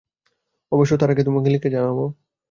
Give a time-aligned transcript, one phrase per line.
[0.71, 1.97] অবশ্য তার আগে তোমাকে লিখে জানাব।